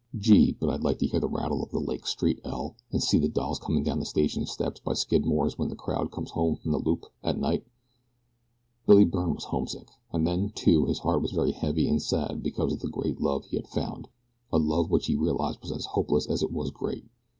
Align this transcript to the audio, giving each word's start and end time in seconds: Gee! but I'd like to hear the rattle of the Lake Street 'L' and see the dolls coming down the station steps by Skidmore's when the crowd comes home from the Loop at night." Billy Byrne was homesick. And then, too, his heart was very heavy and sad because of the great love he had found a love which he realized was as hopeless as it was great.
Gee! 0.17 0.57
but 0.59 0.67
I'd 0.67 0.81
like 0.83 0.97
to 0.97 1.05
hear 1.05 1.19
the 1.19 1.29
rattle 1.29 1.61
of 1.61 1.69
the 1.69 1.79
Lake 1.79 2.07
Street 2.07 2.41
'L' 2.43 2.75
and 2.91 3.03
see 3.03 3.19
the 3.19 3.29
dolls 3.29 3.59
coming 3.59 3.83
down 3.83 3.99
the 3.99 4.05
station 4.07 4.47
steps 4.47 4.79
by 4.79 4.93
Skidmore's 4.93 5.59
when 5.59 5.69
the 5.69 5.75
crowd 5.75 6.09
comes 6.11 6.31
home 6.31 6.55
from 6.55 6.71
the 6.71 6.79
Loop 6.79 7.05
at 7.23 7.37
night." 7.37 7.67
Billy 8.87 9.05
Byrne 9.05 9.35
was 9.35 9.43
homesick. 9.43 9.89
And 10.11 10.25
then, 10.25 10.53
too, 10.55 10.87
his 10.87 10.97
heart 10.97 11.21
was 11.21 11.33
very 11.33 11.51
heavy 11.51 11.87
and 11.87 12.01
sad 12.01 12.41
because 12.41 12.73
of 12.73 12.79
the 12.79 12.89
great 12.89 13.21
love 13.21 13.45
he 13.45 13.57
had 13.57 13.67
found 13.67 14.07
a 14.51 14.57
love 14.57 14.89
which 14.89 15.05
he 15.05 15.13
realized 15.13 15.61
was 15.61 15.71
as 15.71 15.85
hopeless 15.85 16.25
as 16.25 16.41
it 16.41 16.51
was 16.51 16.71
great. 16.71 17.05